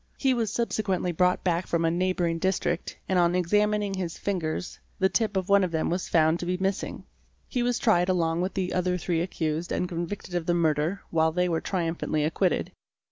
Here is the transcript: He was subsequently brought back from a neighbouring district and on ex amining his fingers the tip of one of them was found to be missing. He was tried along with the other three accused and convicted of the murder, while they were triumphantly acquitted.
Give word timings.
He 0.17 0.33
was 0.33 0.49
subsequently 0.51 1.11
brought 1.11 1.43
back 1.43 1.67
from 1.67 1.85
a 1.85 1.91
neighbouring 1.91 2.39
district 2.39 2.97
and 3.07 3.19
on 3.19 3.35
ex 3.35 3.51
amining 3.51 3.95
his 3.97 4.17
fingers 4.17 4.79
the 4.97 5.09
tip 5.09 5.37
of 5.37 5.47
one 5.47 5.63
of 5.63 5.69
them 5.69 5.91
was 5.91 6.09
found 6.09 6.39
to 6.39 6.45
be 6.47 6.57
missing. 6.57 7.03
He 7.47 7.61
was 7.61 7.77
tried 7.77 8.09
along 8.09 8.41
with 8.41 8.55
the 8.55 8.73
other 8.73 8.97
three 8.97 9.21
accused 9.21 9.71
and 9.71 9.87
convicted 9.87 10.33
of 10.33 10.47
the 10.47 10.55
murder, 10.55 11.01
while 11.11 11.31
they 11.31 11.47
were 11.47 11.61
triumphantly 11.61 12.23
acquitted. 12.23 12.71